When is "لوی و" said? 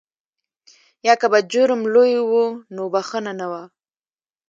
1.93-2.33